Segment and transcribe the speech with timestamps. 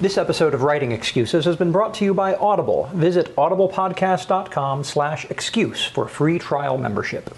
[0.00, 2.90] This episode of Writing Excuses has been brought to you by Audible.
[2.92, 7.34] Visit audiblepodcast.com slash excuse for free trial membership.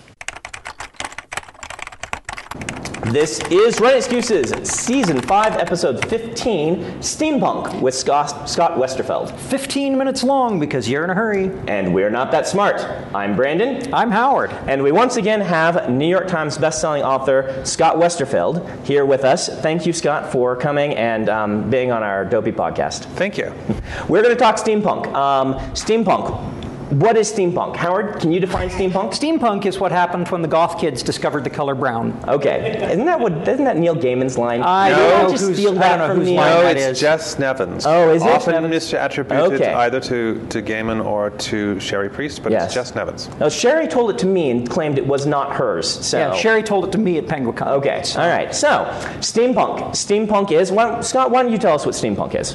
[3.12, 9.30] This is Writing Excuses, Season 5, Episode 15, Steampunk, with Scott, Scott Westerfeld.
[9.38, 11.52] 15 minutes long because you're in a hurry.
[11.68, 12.80] And we're not that smart.
[13.14, 13.94] I'm Brandon.
[13.94, 14.50] I'm Howard.
[14.66, 19.48] And we once again have New York Times bestselling author Scott Westerfeld here with us.
[19.60, 23.04] Thank you, Scott, for coming and um, being on our Dopey podcast.
[23.14, 23.52] Thank you.
[24.08, 25.06] We're going to talk steampunk.
[25.14, 26.55] Um, steampunk.
[26.90, 27.74] What is steampunk?
[27.74, 29.10] Howard, can you define steampunk?
[29.12, 32.16] Steampunk is what happened when the goth kids discovered the color brown.
[32.28, 32.78] Okay.
[32.92, 34.62] Isn't that what isn't that Neil Gaiman's line?
[34.62, 36.36] I Did don't I know just whose- steal I that don't know from Neil?
[36.36, 37.00] line No, it's is.
[37.00, 37.84] Jess Nevins.
[37.86, 38.28] Oh, is it?
[38.28, 38.84] Often Nevins?
[38.92, 39.72] misattributed Okay.
[39.74, 42.66] either to, to Gaiman or to Cherie Priest, but Yes.
[42.66, 43.28] it's Jess Nevins.
[43.40, 45.88] Now, Cherie told it to me and claimed it was not hers.
[46.06, 48.02] So Yeah, Cherie told it to me at Penguin Okay.
[48.16, 48.54] All right.
[48.54, 48.86] So,
[49.20, 49.90] steampunk.
[49.90, 50.70] Steampunk is.
[50.70, 52.54] well, Scott, why don't you tell us what steampunk is?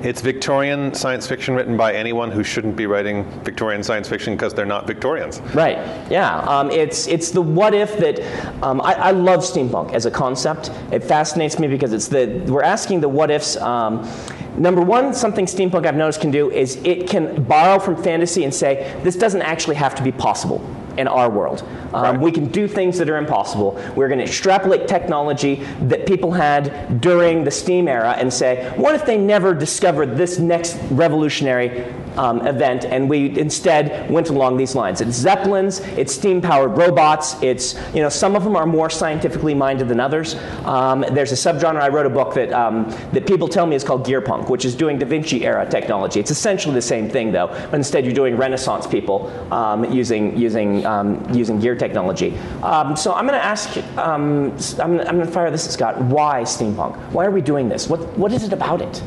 [0.00, 4.54] It's Victorian science fiction written by anyone who shouldn't be writing Victorian science fiction because
[4.54, 5.40] they're not Victorians.
[5.54, 5.76] Right.
[6.08, 6.38] Yeah.
[6.40, 8.20] Um, it's it's the what if that.
[8.62, 10.70] Um, I, I love steampunk as a concept.
[10.92, 13.56] It fascinates me because it's the we're asking the what ifs.
[13.56, 14.08] Um,
[14.56, 18.54] number one, something steampunk I've noticed can do is it can borrow from fantasy and
[18.54, 20.64] say this doesn't actually have to be possible
[20.98, 21.62] in our world.
[21.94, 22.20] Um, Right.
[22.20, 23.80] We can do things that are impossible.
[23.94, 28.94] We're going to extrapolate technology that people had during the steam era and say, what
[28.94, 31.84] if they never discovered this next revolutionary
[32.16, 35.00] um, event and we instead went along these lines?
[35.00, 37.36] It's zeppelins, it's steam-powered robots.
[37.42, 40.34] It's you know some of them are more scientifically minded than others.
[40.64, 43.84] Um, there's a subgenre I wrote a book that um, that people tell me is
[43.84, 46.20] called gearpunk, which is doing Da Vinci era technology.
[46.20, 50.84] It's essentially the same thing though, but instead you're doing Renaissance people um, using using
[50.88, 52.36] um, using gear technology.
[52.62, 53.76] Um, so I'm going to ask.
[53.98, 56.00] Um, I'm, I'm going to fire this at Scott.
[56.00, 56.96] Why steampunk?
[57.12, 57.88] Why are we doing this?
[57.88, 59.02] What what is it about it?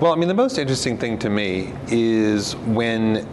[0.00, 3.26] Well, I mean, the most interesting thing to me is when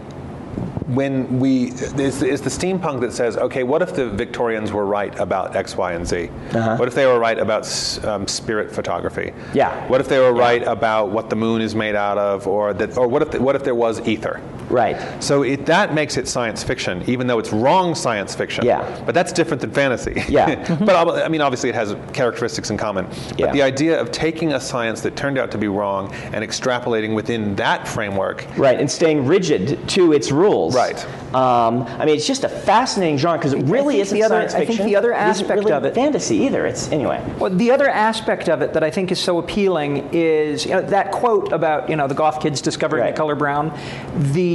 [0.87, 1.71] when we
[2.09, 5.75] is, is the steampunk that says, okay, what if the Victorians were right about X,
[5.75, 6.27] Y, and Z?
[6.51, 7.63] What if they were right about
[8.03, 9.33] um, spirit photography?
[9.53, 9.87] Yeah.
[9.87, 12.97] What if they were right about what the moon is made out of, or that,
[12.97, 14.41] or what if what if there was ether?
[14.69, 15.21] Right.
[15.23, 18.65] So it, that makes it science fiction, even though it's wrong science fiction.
[18.65, 19.01] Yeah.
[19.05, 20.23] But that's different than fantasy.
[20.27, 20.77] Yeah.
[20.85, 23.05] but I mean, obviously, it has characteristics in common.
[23.05, 23.51] But Yeah.
[23.51, 27.55] the idea of taking a science that turned out to be wrong and extrapolating within
[27.55, 28.45] that framework.
[28.57, 30.75] Right, and staying rigid to its rules.
[30.75, 31.03] Right.
[31.35, 34.53] Um, I mean, it's just a fascinating genre because it really isn't the other- science
[34.53, 36.65] I think the other It isn't aspect really of it- fantasy either.
[36.65, 37.23] It's anyway.
[37.39, 40.81] Well, the other aspect of it that I think is so appealing is you know,
[40.81, 43.13] that quote about you know the goth kids discovering Right.
[43.15, 43.71] the color brown,
[44.33, 44.52] the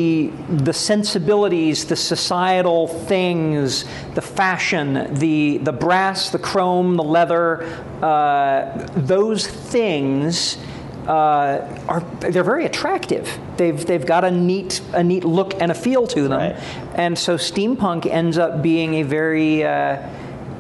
[0.67, 7.63] the sensibilities, the societal things, the fashion, the the brass, the chrome, the leather,
[8.03, 10.59] uh, those things.
[11.07, 13.25] Uh, are they're very attractive.
[13.57, 16.57] They've they've got a neat a neat look and a feel to them, Right.
[16.95, 19.97] and so steampunk ends up being a very uh,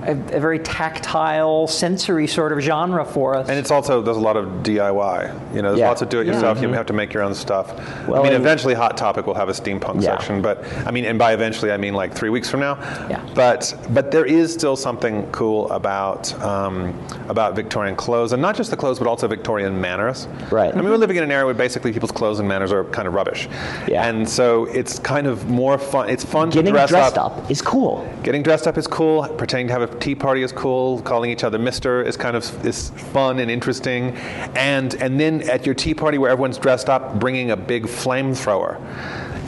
[0.08, 3.48] a, a very tactile, sensory sort of genre for us.
[3.48, 5.54] And it's also there's a lot of DIY.
[5.54, 5.88] You know, there's Yeah.
[5.88, 6.60] lots of do-it-yourself.
[6.62, 7.72] You have to make your own stuff.
[8.08, 10.16] Well, I mean, eventually, Hot Topic will have a steampunk Yeah.
[10.16, 10.42] section.
[10.42, 12.78] But I mean, and by eventually, I mean like three weeks from now.
[13.10, 13.20] Yeah.
[13.34, 16.94] But but there is still something cool about um,
[17.28, 20.26] about Victorian clothes, and not just the clothes, but also Victorian manners.
[20.50, 20.72] Right.
[20.72, 23.06] I mean, we're living in an era where basically people's clothes and manners are kind
[23.06, 23.48] of rubbish.
[23.86, 24.06] Yeah.
[24.06, 26.08] And so it's kind of more fun.
[26.08, 27.50] It's fun Getting to dress dressed up.
[27.50, 28.08] is cool.
[28.22, 29.26] Getting dressed up is cool.
[29.36, 31.02] Pretending to have a tea party is cool.
[31.02, 34.16] Calling each other Mister is kind of is fun and interesting.
[34.56, 38.78] And and then at your tea party where everyone's dressed up, bringing a big flamethrower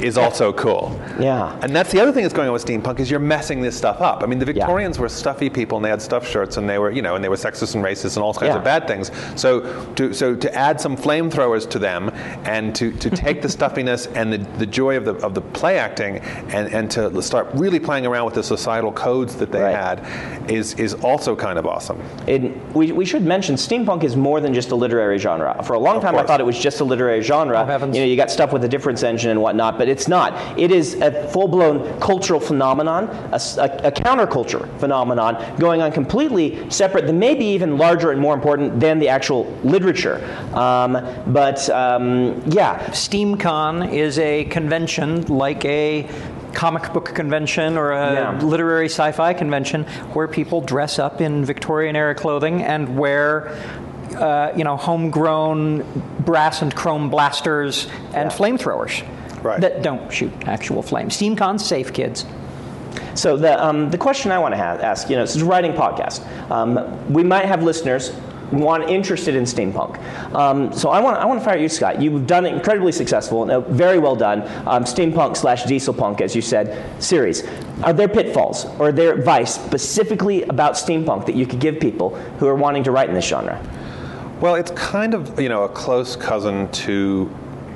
[0.00, 0.98] is also cool.
[1.18, 1.58] Yeah.
[1.62, 4.00] And that's the other thing that's going on with steampunk is you're messing this stuff
[4.00, 4.22] up.
[4.22, 6.90] I mean, the Victorians were stuffy people and they had stuff shirts and they were,
[6.90, 8.58] you know, and they were sexist and racist and all kinds Yeah.
[8.58, 9.10] of bad things.
[9.36, 9.60] So
[9.94, 12.10] to so to add some flamethrowers to them
[12.44, 15.78] and to, to take the stuffiness and the, the joy of the of the play
[15.78, 19.76] acting and, and to start really playing around with the societal codes that they Right.
[19.76, 22.00] had is is also kind of awesome.
[22.26, 22.40] It,
[22.74, 25.62] we, we should mention steampunk is more than just a literary genre.
[25.64, 27.58] For a long time, I thought it was just a literary genre.
[27.68, 27.86] Oh.
[27.86, 30.58] You know, you got stuff with a difference engine and whatnot, but it's not.
[30.58, 37.34] It is a full-blown cultural phenomenon, a counterculture phenomenon going on completely separate, that may
[37.34, 40.16] be even larger and more important than the actual literature.
[40.54, 40.92] Um,
[41.26, 46.08] but um, yeah, SteamCon is a convention like a
[46.52, 48.38] comic book convention or a Yeah.
[48.42, 49.84] literary sci-fi convention
[50.14, 53.56] where people dress up in Victorian era clothing and wear
[54.18, 55.84] uh, you know homegrown
[56.26, 58.36] brass and chrome blasters and Yeah.
[58.36, 59.02] flamethrowers
[59.42, 59.60] Right.
[59.60, 61.16] that don't shoot actual flames.
[61.16, 62.26] SteamCon's safe, kids.
[63.14, 65.44] So the um, the question I want to ha- ask, you know, this is a
[65.44, 66.20] writing podcast.
[66.50, 68.12] Um, we might have listeners
[68.52, 69.98] want interested in steampunk.
[70.34, 72.00] Um, so I want I want to fire at you, Scott.
[72.00, 74.42] You've done it incredibly successful, and very well done.
[74.66, 77.46] Um, steampunk slash dieselpunk, as you said, series.
[77.82, 82.16] Are there pitfalls or are there advice specifically about steampunk that you could give people
[82.38, 83.64] who are wanting to write in this genre?
[84.40, 87.30] Well, it's kind of you know a close cousin to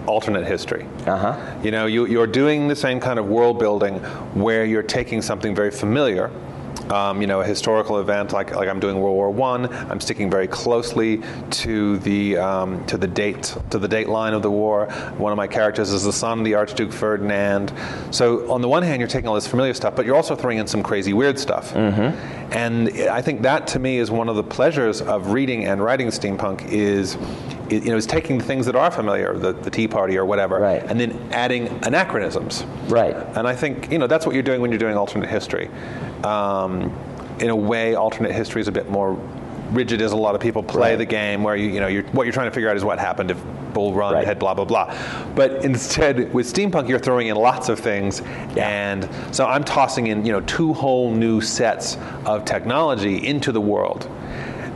[0.07, 0.87] alternate history.
[1.07, 1.37] Uh-huh.
[1.63, 3.99] You know, you, you're doing the same kind of world building
[4.35, 6.31] where you're taking something very familiar.
[6.91, 9.73] Um, you know, a historical event like, like I'm doing World War One.
[9.91, 14.43] I'm sticking very closely to the um, to the date to the date line of
[14.43, 14.87] the war.
[15.17, 17.73] One of my characters is the son of the Archduke Ferdinand.
[18.11, 20.59] So on the one hand, you're taking all this familiar stuff, but you're also throwing
[20.59, 21.75] in some crazy weird stuff.
[21.75, 26.09] And I think that to me is one of the pleasures of reading and writing
[26.09, 27.17] steampunk is,
[27.71, 30.25] is you know, is taking the things that are familiar, the, the Tea Party or
[30.25, 30.83] whatever, Right.
[30.83, 32.65] and then adding anachronisms.
[32.89, 33.15] Right.
[33.37, 35.71] And I think you know that's what you're doing when you're doing alternate history.
[36.25, 36.93] Um,
[37.41, 39.19] in a way, alternate history is a bit more
[39.73, 40.97] rigid as a lot of people play Right.
[40.97, 42.99] the game, where you you know you're, what you're trying to figure out is what
[42.99, 43.39] happened if
[43.73, 44.25] Bull Run Right.
[44.25, 44.95] had blah blah blah.
[45.35, 48.21] But instead, with steampunk, you're throwing in lots of things,
[48.57, 53.61] and so I'm tossing in you know two whole new sets of technology into the
[53.61, 54.09] world.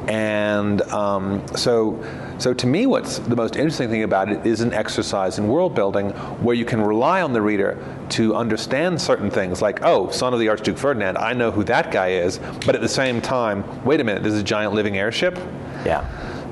[0.08, 2.02] And um, so,
[2.38, 5.74] so to me, what's the most interesting thing about it is an exercise in world
[5.74, 6.10] building
[6.42, 7.76] where you can rely on the reader
[8.10, 11.90] to understand certain things, like, oh, son of the Archduke Ferdinand, I know who that
[11.90, 14.96] guy is, but at the same time, wait a minute, this is a giant living
[14.98, 15.36] airship.
[15.84, 16.06] Yeah.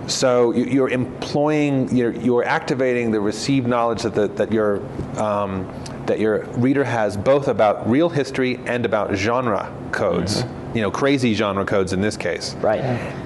[0.08, 4.80] So you- you're employing, you're, you're activating the received knowledge that, the, that your
[5.18, 5.68] um,
[6.06, 10.44] that your reader has both about real history and about genre codes.
[10.74, 12.54] You know, crazy genre codes in this case.
[12.56, 12.80] Right.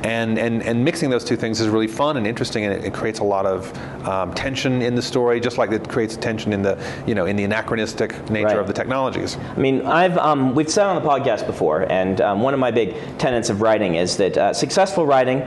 [0.04, 2.94] And, and and mixing those two things is really fun and interesting, and it, it
[2.94, 6.62] creates a lot of um, tension in the story, just like it creates tension in
[6.62, 6.78] the
[7.08, 8.58] you know in the anachronistic nature Right.
[8.58, 9.36] of the technologies.
[9.56, 12.70] I mean, I've um, we've said on the podcast before, and um, one of my
[12.70, 15.42] big tenets of writing is that uh, successful writing.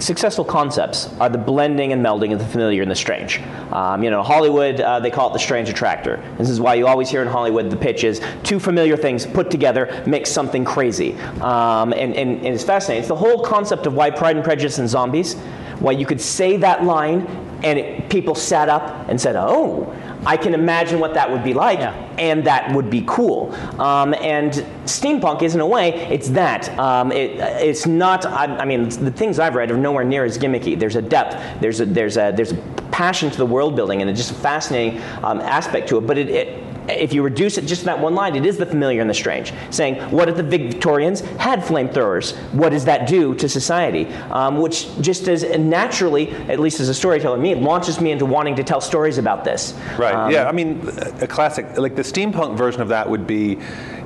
[0.00, 3.40] Successful concepts are the blending and melding of the familiar and the strange.
[3.72, 6.22] Um, you know, Hollywood, uh, they call it the strange attractor.
[6.38, 9.50] This is why you always hear in Hollywood the pitch is two familiar things put
[9.50, 11.18] together make something crazy.
[11.40, 13.00] Um, and, and, and it's fascinating.
[13.00, 15.34] It's the whole concept of why Pride and Prejudice and Zombies,
[15.80, 17.26] why you could say that line
[17.64, 19.92] and it, people sat up and said, oh,
[20.26, 21.94] I can imagine what that would be like, Yeah.
[22.18, 23.54] and that would be cool.
[23.80, 24.52] Um, and
[24.84, 26.76] steampunk is, in a way, it's that.
[26.78, 27.32] Um, it,
[27.62, 28.26] it's not.
[28.26, 30.78] I, I mean, the things I've read are nowhere near as gimmicky.
[30.78, 31.60] There's a depth.
[31.60, 32.56] There's a there's a there's a
[32.90, 36.06] passion to the world building, and it's just a fascinating um, aspect to it.
[36.06, 38.66] But it, it if you reduce it just to that one line, it is the
[38.66, 39.52] familiar and the strange.
[39.70, 42.36] Saying, what if the Victorians had flamethrowers?
[42.52, 44.06] What does that do to society?
[44.30, 48.56] Um, which just as naturally, at least as a storyteller, me, launches me into wanting
[48.56, 49.74] to tell stories about this.
[49.98, 50.14] Right.
[50.14, 50.48] Um, yeah.
[50.48, 50.88] I mean,
[51.20, 53.58] a classic like the steampunk version of that would be,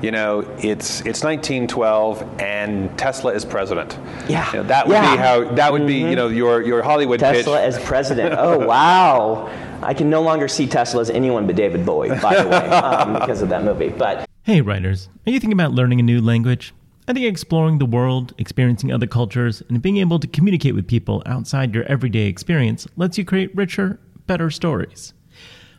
[0.02, 3.98] you know, it's it's 1912 and Tesla is president.
[4.28, 4.46] Yeah.
[4.52, 5.04] You know, that would Yeah.
[5.04, 5.12] Mm-hmm.
[5.16, 5.98] be how that would be.
[6.00, 7.74] You know, your your Hollywood Tesla pitch.
[7.76, 8.34] as president.
[8.42, 9.48] Oh wow!
[9.82, 13.14] I can no longer see Tesla as anyone but David Bowie, by the way, um,
[13.14, 13.88] because of that movie.
[13.88, 16.74] But Hey, writers, are you thinking about learning a new language?
[17.06, 21.22] I think exploring the world, experiencing other cultures, and being able to communicate with people
[21.26, 25.14] outside your everyday experience lets you create richer, better stories.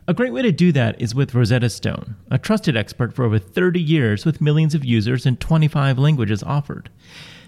[0.05, 3.39] A great way to do that is with Rosetta Stone, a trusted expert for over
[3.39, 6.89] 30 years with millions of users and 25 languages offered.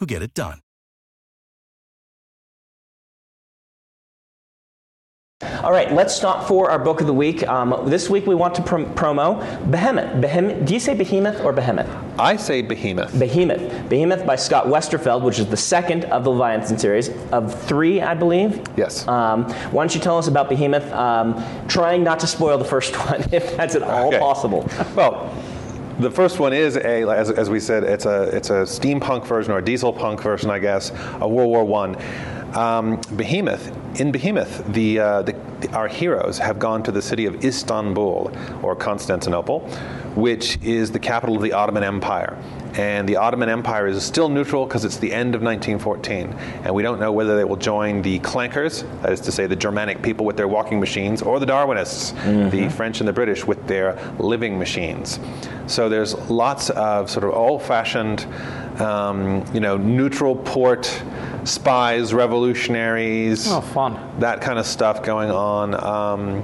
[0.00, 0.60] who get it done.
[5.62, 7.46] All right, let's stop for our book of the week.
[7.46, 10.20] Um, this week we want to prom- promo Behemoth.
[10.20, 10.64] Behemoth.
[10.66, 11.88] Do you say Behemoth or Behemoth?
[12.18, 13.18] I say Behemoth.
[13.18, 13.88] Behemoth.
[13.88, 18.14] Behemoth by Scott Westerfeld, which is the second of the Leviathan series of three, I
[18.14, 18.62] believe.
[18.76, 19.06] Yes.
[19.08, 20.90] Um, why don't you tell us about Behemoth?
[20.92, 24.18] Um, trying not to spoil the first one, if that's at all Okay.
[24.18, 24.68] possible.
[24.94, 25.30] Well,
[25.98, 29.52] the first one is a, as, as we said, it's a it's a steampunk version
[29.52, 31.96] or a diesel punk version, I guess, of World War One.
[32.54, 33.72] Um, Behemoth.
[34.00, 35.34] In Behemoth, the, uh, the
[35.72, 38.32] our heroes have gone to the city of Istanbul
[38.62, 39.68] or Constantinople,
[40.14, 42.36] which is the capital of the Ottoman Empire.
[42.76, 46.32] And the Ottoman Empire is still neutral because it's the end of 1914,
[46.64, 49.54] and we don't know whether they will join the clankers, that is to say, the
[49.54, 53.64] Germanic people with their walking machines, or the Darwinists, the French and the British with
[53.68, 55.20] their living machines.
[55.68, 58.26] So there's lots of sort of old-fashioned,
[58.80, 61.00] um, you know, neutral port
[61.44, 63.98] spies, revolutionaries, Oh, fun.
[64.18, 65.74] that kind of stuff going on.
[65.74, 66.42] Um,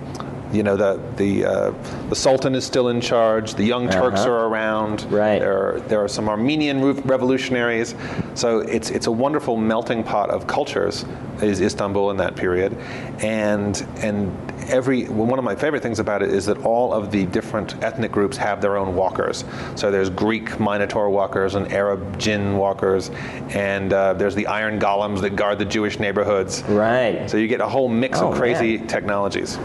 [0.52, 1.72] you know, the the uh,
[2.08, 3.54] the Sultan is still in charge.
[3.54, 4.30] The Young Turks Uh-huh.
[4.32, 5.02] are around.
[5.10, 5.38] Right.
[5.38, 7.94] There are, there are some Armenian revolutionaries.
[8.34, 11.04] So it's it's a wonderful melting pot of cultures.
[11.40, 12.76] Is Istanbul in that period,
[13.22, 14.30] and and
[14.68, 17.82] every well, one of my favorite things about it is that all of the different
[17.82, 19.44] ethnic groups have their own walkers.
[19.74, 23.10] So there's Greek Minotaur walkers and Arab Jinn walkers,
[23.54, 26.62] and uh, there's the iron golems that guard the Jewish neighborhoods.
[26.64, 27.24] Right.
[27.30, 28.86] So you get a whole mix Oh, of crazy man.
[28.86, 29.58] technologies.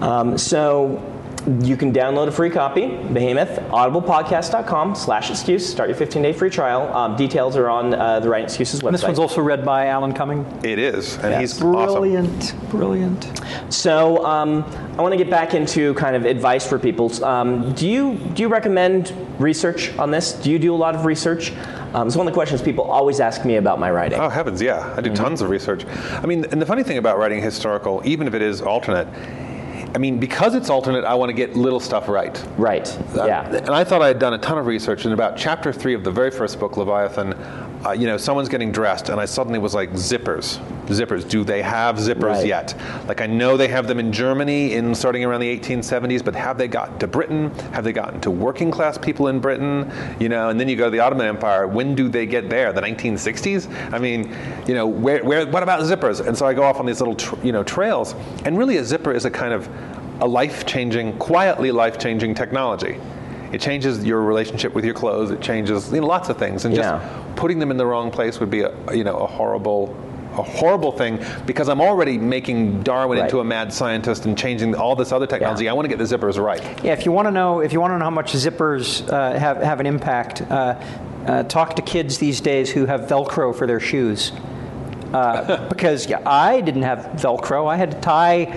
[0.00, 1.02] Um, so
[1.62, 5.66] you can download a free copy, Behemoth, audiblepodcast.com slash excuse.
[5.66, 6.94] Start your 15-day free trial.
[6.94, 8.86] Um, details are on uh, the Right Excuses website.
[8.88, 10.44] And this one's also read by Alan Cumming.
[10.62, 11.40] It is, and Yes.
[11.40, 12.00] he's awesome.
[12.00, 13.40] Brilliant, brilliant.
[13.70, 14.64] So um,
[14.98, 17.24] I want to get back into kind of advice for people.
[17.24, 20.32] Um, do you do you recommend research on this?
[20.32, 21.52] Do you do a lot of research?
[21.94, 24.20] Um, it's one of the questions people always ask me about my writing.
[24.20, 24.92] Oh heavens, yeah!
[24.96, 25.86] I do tons of research.
[25.86, 29.08] I mean, and the funny thing about writing historical, even if it is alternate,
[29.94, 32.44] I mean, because it's alternate, I want to get little stuff right.
[32.56, 32.88] Right.
[33.16, 33.46] Uh, yeah.
[33.48, 36.04] And I thought I had done a ton of research, and about chapter three of
[36.04, 37.34] the very first book, Leviathan,
[37.86, 41.28] uh, you know, someone's getting dressed, and I suddenly was like, zippers, zippers.
[41.28, 42.46] Do they have zippers Right.
[42.46, 42.74] yet?
[43.06, 46.58] Like I know they have them in Germany in starting around the 1870s, but have
[46.58, 47.50] they gotten to Britain?
[47.72, 49.90] Have they gotten to working class people in Britain?
[50.18, 51.66] You know, and then you go to the Ottoman Empire.
[51.68, 52.72] When do they get there?
[52.72, 53.68] The 1960s?
[53.92, 54.34] I mean,
[54.66, 56.26] you know, where, where, what about zippers?
[56.26, 58.84] And so I go off on these little, tr- you know, trails, and really a
[58.84, 59.68] zipper is a kind of
[60.20, 62.98] a life-changing, quietly life-changing technology.
[63.52, 65.30] It changes your relationship with your clothes.
[65.30, 67.00] It changes you know, lots of things, and just Yeah.
[67.36, 69.94] putting them in the wrong place would be a you know a horrible
[70.36, 73.24] a horrible thing because I'm already making Darwin Right.
[73.24, 75.64] into a mad scientist and changing all this other technology.
[75.64, 75.72] Yeah.
[75.72, 76.62] I want to get the zippers right.
[76.84, 79.36] Yeah, if you want to know, if you want to know how much zippers uh,
[79.38, 80.74] have have an impact, uh,
[81.26, 84.30] uh, talk to kids these days who have Velcro for their shoes.
[85.12, 87.66] Uh, because yeah, I didn't have Velcro.
[87.66, 88.54] I had to tie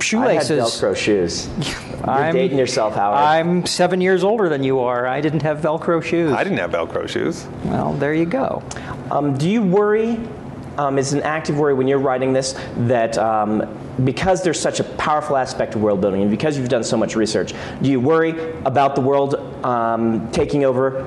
[0.00, 0.50] shoelaces.
[0.50, 0.80] I had shoelaces.
[0.80, 1.48] Velcro shoes.
[2.00, 3.18] You're I'm dating yourself, Howard.
[3.18, 5.06] I'm seven years older than you are.
[5.06, 6.32] I didn't have Velcro shoes.
[6.32, 7.46] I didn't have Velcro shoes.
[7.64, 8.62] Well, there you go.
[9.10, 10.18] Um, do you worry?
[10.78, 14.84] Um, is an active worry when you're writing this that um, because there's such a
[14.84, 17.52] powerful aspect of world building and because you've done so much research,
[17.82, 21.04] do you worry about the world um, taking over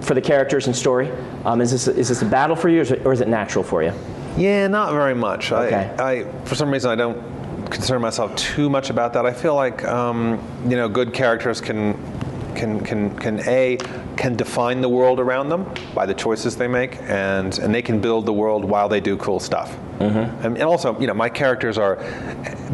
[0.00, 1.12] for the characters and story?
[1.44, 3.28] Um, is this is this a battle for you, or is it, or is it
[3.28, 3.92] natural for you?
[4.36, 5.52] Yeah, not very much.
[5.52, 5.94] Okay.
[5.98, 7.35] I, I, for some reason, I don't
[7.70, 9.26] concern myself too much about that.
[9.26, 11.94] I feel like, um, you know, good characters can,
[12.54, 13.78] can, can, can a
[14.16, 18.00] can define the world around them by the choices they make, and and they can
[18.00, 19.76] build the world while they do cool stuff.
[20.42, 21.96] And, and also, you know, my characters are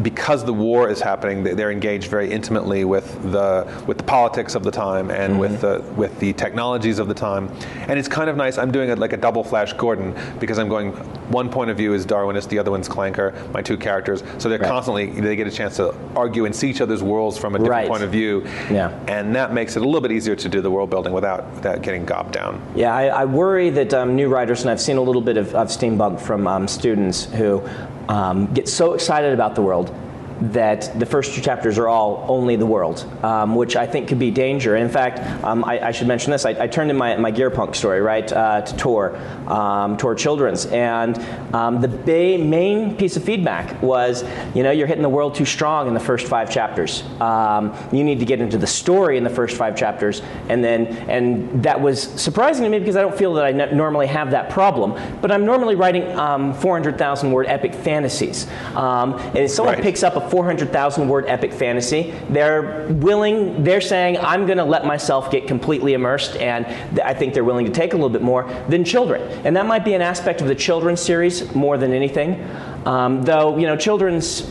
[0.01, 4.55] because the war is happening, they- they're engaged very intimately with the with the politics
[4.55, 7.49] of the time and with the with the technologies of the time.
[7.87, 8.57] And it's kind of nice.
[8.57, 10.91] I'm doing it like a double Flash Gordon because I'm going.
[11.31, 13.33] One point of view is Darwinist, the other one's Clanker.
[13.53, 14.67] My two characters, so they're Right.
[14.69, 17.71] constantly they get a chance to argue and see each other's worlds from a different
[17.81, 17.87] Right.
[17.89, 18.43] point of view.
[18.71, 18.91] Yeah.
[19.07, 21.81] And that makes it a little bit easier to do the world building without without
[21.81, 22.59] getting gobbed down.
[22.75, 25.55] Yeah, I, I worry that um, new writers, and I've seen a little bit of,
[25.55, 27.61] of steampunk from um, students who
[28.09, 29.93] um, get so excited about the world
[30.41, 34.19] that the first two chapters are all only the world, um, which I think could
[34.19, 34.75] be danger.
[34.75, 36.45] In fact, um, I, I should mention this.
[36.45, 39.15] I, I turned in my, my gear punk story, right, uh, to Tor,
[39.47, 40.65] um, Tor Children's.
[40.67, 41.17] And
[41.53, 44.23] um, the main piece of feedback was,
[44.53, 47.03] you know, you're hitting the world too strong in the first five chapters.
[47.21, 50.21] Um, you need to get into the story in the first five chapters.
[50.49, 53.77] And then, and that was surprising to me because I don't feel that I n-
[53.77, 54.99] normally have that problem.
[55.21, 58.47] But I'm normally writing um, 400,000 word epic fantasies.
[58.75, 59.81] Um, and if someone Right.
[59.83, 64.85] picks up a 400,000 word epic fantasy, they're willing, they're saying, I'm going to let
[64.85, 66.65] myself get completely immersed, and
[67.01, 69.21] I think they're willing to take a little bit more than children.
[69.45, 72.45] And that might be an aspect of the children's series more than anything.
[72.85, 74.49] Um, though, you know, children's,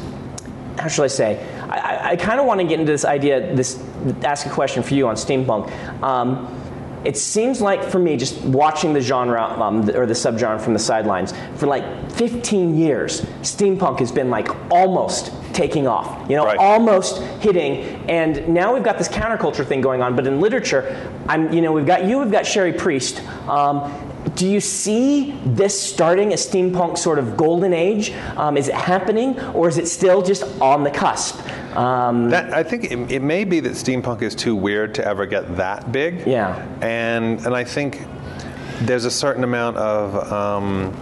[0.78, 1.46] how should I say?
[1.68, 3.82] I, I, I kind of want to get into this idea, this,
[4.22, 5.70] ask a question for you on steampunk.
[6.02, 6.58] Um,
[7.04, 10.78] it seems like for me, just watching the genre um, or the subgenre from the
[10.78, 16.28] sidelines, for like 15 years, steampunk has been like almost taking off.
[16.28, 16.58] You know, Right.
[16.58, 18.04] almost hitting.
[18.08, 20.16] And now we've got this counterculture thing going on.
[20.16, 20.96] But in literature,
[21.28, 23.22] I'm, you know, we've got you, we've got Cherie Priest.
[23.48, 23.92] Um,
[24.36, 28.12] do you see this starting a steampunk sort of golden age?
[28.36, 31.40] Um, is it happening, or is it still just on the cusp?
[31.76, 35.26] Um, That, I think it, it may be that steampunk is too weird to ever
[35.26, 36.24] get that big.
[36.26, 36.64] Yeah.
[36.80, 38.06] And and I think
[38.82, 40.32] there's a certain amount of.
[40.32, 40.94] Um,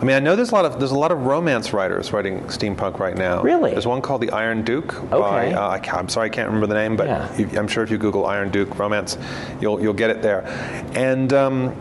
[0.00, 2.40] I mean, I know there's a lot of there's a lot of romance writers writing
[2.42, 3.42] steampunk right now.
[3.42, 3.70] Really?
[3.72, 4.94] There's one called the Iron Duke.
[5.10, 5.54] By, Okay.
[5.54, 7.28] uh, I I'm sorry, I can't remember the name, but Yeah.
[7.38, 9.16] if- I'm sure if you Google Iron Duke romance,
[9.60, 10.44] you'll you'll get it there.
[10.94, 11.74] And um,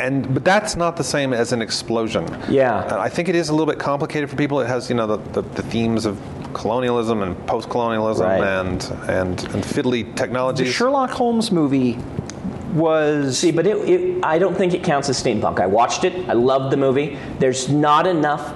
[0.00, 2.26] and but that's not the same as an explosion.
[2.48, 2.82] Yeah.
[2.82, 4.60] And I think it is a little bit complicated for people.
[4.60, 6.18] It has you know the, the, the themes of
[6.52, 8.40] colonialism and post-colonialism Right.
[8.42, 10.64] and and and fiddly The.
[10.72, 11.98] Sherlock Holmes movie
[12.74, 15.60] was See, but it, it, I don't think it counts as steampunk.
[15.60, 16.28] I watched it.
[16.28, 17.18] I loved the movie.
[17.38, 18.54] There's not enough.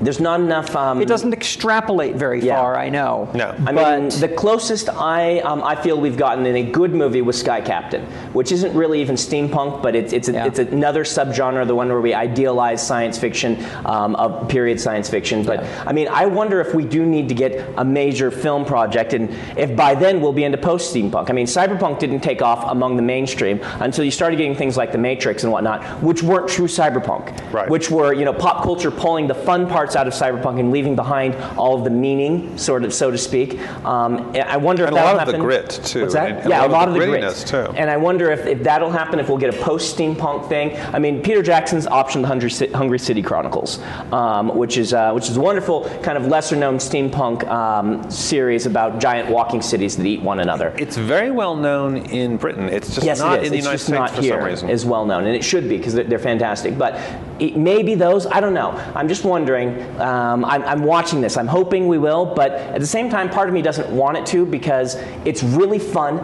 [0.00, 0.74] There's not enough.
[0.74, 2.56] Um, it doesn't extrapolate very Yeah.
[2.56, 3.28] far, I know.
[3.34, 3.54] No.
[3.66, 7.38] I mean, the closest I um, I feel we've gotten in a good movie was
[7.38, 8.02] Sky Captain,
[8.32, 10.46] which isn't really even steampunk, but it's it's, a, Yeah.
[10.46, 15.44] it's another subgenre, the one where we idealize science fiction, um, of period science fiction.
[15.44, 19.12] But I mean, I wonder if we do need to get a major film project,
[19.14, 21.30] and if by then we'll be into post steampunk.
[21.30, 24.92] I mean, cyberpunk didn't take off among the mainstream until you started getting things like
[24.92, 27.68] The Matrix and whatnot, which weren't true cyberpunk, Right.
[27.70, 30.96] which were you know pop culture pulling the fun parts out of cyberpunk and leaving
[30.96, 33.58] behind all of the meaning, sort of so to speak.
[33.84, 35.18] Um, I wonder And if a that'll happen.
[35.18, 36.30] a lot of the grit, too, What's that?
[36.40, 37.70] and- yeah, a lot of the, grit grittiness, too.
[37.76, 39.18] And I wonder if, if that'll happen.
[39.20, 40.74] If we'll get a post steampunk thing.
[40.94, 43.78] I mean, Peter Jackson's optioned Hungry, Ci- Hungry City Chronicles,
[44.10, 48.64] um, which is uh, which is a wonderful kind of lesser known steampunk um, series
[48.64, 50.74] about giant walking cities that eat one another.
[50.78, 52.70] It's very well known in Britain.
[52.70, 53.46] It's just Yes, not it is.
[53.48, 54.70] in the it's United States not for here some reason.
[54.70, 56.78] as well known, and it should be because they're, they're fantastic.
[56.78, 56.98] But
[57.38, 58.70] it, maybe those, I don't know.
[58.94, 59.73] I'm just wondering.
[60.00, 61.36] Um, I'm, I'm watching this.
[61.36, 64.26] I'm hoping we will, but at the same time, part of me doesn't want it
[64.26, 66.18] to because it's really fun.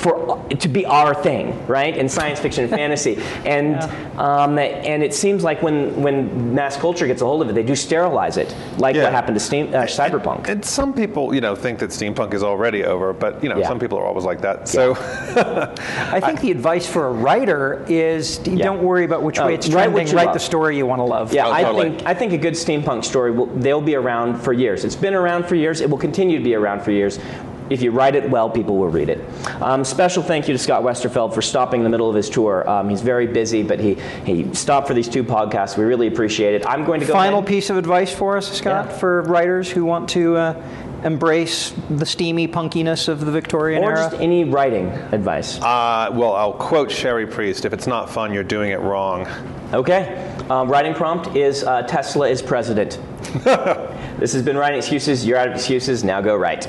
[0.00, 3.76] For to be our thing, right, in science fiction and fantasy, and
[4.18, 7.62] um, and it seems like when when mass culture gets a hold of it, they
[7.62, 9.04] do sterilize it, like Yeah.
[9.04, 10.48] what happened to steam, uh, cyberpunk.
[10.48, 13.68] And some people, you know, think that steampunk is already over, but you know, Yeah.
[13.68, 14.68] some people are always like that.
[14.68, 14.94] So,
[16.12, 18.64] I think the advice for a writer is Yeah.
[18.64, 20.08] don't worry about which Uh, way it's write trending.
[20.08, 21.32] you Write the story you want to love.
[21.34, 21.90] Yeah, Oh, I totally.
[21.90, 24.84] think I think a good steampunk story will they'll be around for years.
[24.84, 25.80] It's been around for years.
[25.80, 27.18] It will continue to be around for years.
[27.70, 29.20] If you write it well, people will read it.
[29.62, 32.68] Um, special thank you to Scott Westerfeld for stopping in the middle of his tour.
[32.68, 33.94] Um, he's very busy, but he
[34.26, 35.78] he stopped for these two podcasts.
[35.78, 36.66] We really appreciate it.
[36.66, 37.12] I'm going to go.
[37.12, 38.98] Final ahead- piece of advice for us, Scott, Yeah.
[38.98, 40.62] for writers who want to uh,
[41.04, 44.10] embrace the steamy punkiness of the Victorian or era.
[44.10, 45.58] just any writing advice.
[45.62, 49.28] uh, well, I'll quote Cherie Priest: "If it's not fun, you're doing it wrong."
[49.72, 50.26] Okay.
[50.50, 52.98] Um, writing prompt is uh, Tesla is president.
[54.18, 55.24] this has been writing excuses.
[55.24, 56.02] You're out of excuses.
[56.02, 56.68] Now go write.